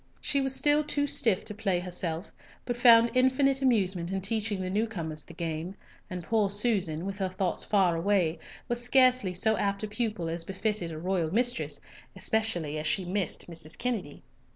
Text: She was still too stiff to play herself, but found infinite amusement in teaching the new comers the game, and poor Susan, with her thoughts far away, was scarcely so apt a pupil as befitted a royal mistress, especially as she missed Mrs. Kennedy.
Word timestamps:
She 0.19 0.41
was 0.41 0.55
still 0.55 0.83
too 0.83 1.05
stiff 1.05 1.45
to 1.45 1.53
play 1.53 1.79
herself, 1.79 2.31
but 2.65 2.75
found 2.75 3.11
infinite 3.13 3.61
amusement 3.61 4.09
in 4.09 4.19
teaching 4.21 4.59
the 4.59 4.69
new 4.71 4.87
comers 4.87 5.23
the 5.23 5.35
game, 5.35 5.75
and 6.09 6.23
poor 6.23 6.49
Susan, 6.49 7.05
with 7.05 7.19
her 7.19 7.29
thoughts 7.29 7.63
far 7.63 7.95
away, 7.95 8.39
was 8.67 8.83
scarcely 8.83 9.35
so 9.35 9.55
apt 9.57 9.83
a 9.83 9.87
pupil 9.87 10.27
as 10.27 10.43
befitted 10.43 10.89
a 10.91 10.97
royal 10.97 11.31
mistress, 11.31 11.79
especially 12.15 12.79
as 12.79 12.87
she 12.87 13.05
missed 13.05 13.45
Mrs. 13.47 13.77
Kennedy. 13.77 14.23